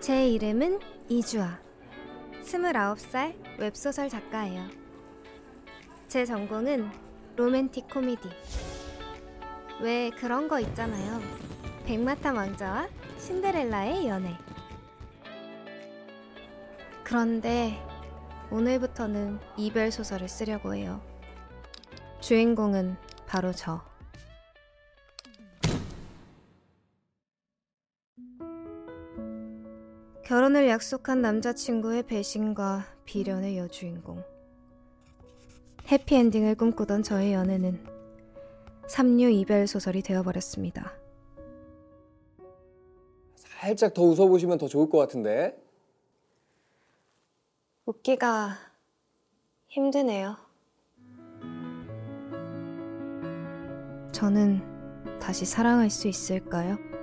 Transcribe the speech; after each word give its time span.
제 0.00 0.28
이름은 0.28 0.78
이주아. 1.08 1.58
29살 2.44 3.34
웹소설 3.58 4.08
작가예요. 4.08 4.68
제 6.06 6.24
전공은 6.24 6.90
로맨틱 7.36 7.88
코미디. 7.88 8.28
왜 9.80 10.10
그런 10.10 10.48
거 10.48 10.60
있잖아요. 10.60 11.20
백마탄 11.86 12.36
왕자와 12.36 12.88
신데렐라의 13.18 14.06
연애. 14.06 14.36
그런데 17.02 17.82
오늘부터는 18.50 19.40
이별 19.56 19.90
소설을 19.90 20.28
쓰려고 20.28 20.74
해요. 20.74 21.00
주인공은 22.20 22.96
바로 23.26 23.52
저. 23.52 23.95
결혼을 30.26 30.68
약속한 30.68 31.22
남자친구의 31.22 32.02
배신과 32.02 32.84
비련의 33.04 33.58
여주인공. 33.58 34.24
해피엔딩을 35.86 36.56
꿈꾸던 36.56 37.04
저의 37.04 37.32
연애는 37.32 37.86
삼류 38.88 39.30
이별 39.30 39.68
소설이 39.68 40.02
되어버렸습니다. 40.02 40.92
살짝 43.36 43.94
더 43.94 44.02
웃어보시면 44.02 44.58
더 44.58 44.66
좋을 44.66 44.90
것 44.90 44.98
같은데. 44.98 45.56
웃기가 47.84 48.56
힘드네요. 49.68 50.36
저는 54.10 55.20
다시 55.20 55.44
사랑할 55.44 55.88
수 55.88 56.08
있을까요? 56.08 56.95